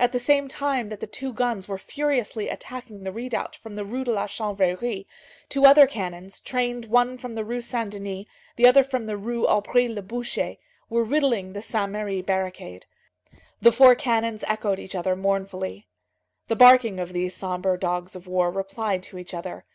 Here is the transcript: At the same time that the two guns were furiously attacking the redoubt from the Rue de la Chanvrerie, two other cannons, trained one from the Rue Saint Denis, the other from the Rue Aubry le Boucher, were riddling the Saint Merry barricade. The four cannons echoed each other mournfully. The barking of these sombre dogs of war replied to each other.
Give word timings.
At 0.00 0.12
the 0.12 0.18
same 0.18 0.48
time 0.48 0.88
that 0.88 1.00
the 1.00 1.06
two 1.06 1.34
guns 1.34 1.68
were 1.68 1.76
furiously 1.76 2.48
attacking 2.48 3.04
the 3.04 3.12
redoubt 3.12 3.54
from 3.54 3.76
the 3.76 3.84
Rue 3.84 4.04
de 4.04 4.10
la 4.10 4.26
Chanvrerie, 4.26 5.04
two 5.50 5.66
other 5.66 5.86
cannons, 5.86 6.40
trained 6.40 6.86
one 6.86 7.18
from 7.18 7.34
the 7.34 7.44
Rue 7.44 7.60
Saint 7.60 7.90
Denis, 7.90 8.24
the 8.56 8.66
other 8.66 8.82
from 8.82 9.04
the 9.04 9.18
Rue 9.18 9.46
Aubry 9.46 9.86
le 9.86 10.00
Boucher, 10.00 10.56
were 10.88 11.04
riddling 11.04 11.52
the 11.52 11.60
Saint 11.60 11.92
Merry 11.92 12.22
barricade. 12.22 12.86
The 13.60 13.70
four 13.70 13.94
cannons 13.94 14.44
echoed 14.48 14.78
each 14.78 14.94
other 14.94 15.14
mournfully. 15.14 15.86
The 16.48 16.56
barking 16.56 16.98
of 16.98 17.12
these 17.12 17.36
sombre 17.36 17.78
dogs 17.78 18.16
of 18.16 18.26
war 18.26 18.50
replied 18.50 19.02
to 19.02 19.18
each 19.18 19.34
other. 19.34 19.66